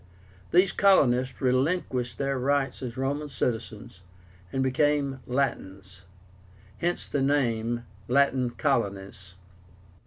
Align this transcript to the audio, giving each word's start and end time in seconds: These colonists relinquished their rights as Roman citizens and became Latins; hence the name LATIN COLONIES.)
These 0.49 0.71
colonists 0.71 1.39
relinquished 1.41 2.17
their 2.17 2.39
rights 2.39 2.81
as 2.81 2.97
Roman 2.97 3.29
citizens 3.29 4.01
and 4.51 4.63
became 4.63 5.19
Latins; 5.27 6.01
hence 6.79 7.05
the 7.05 7.21
name 7.21 7.85
LATIN 8.07 8.55
COLONIES.) 8.57 9.35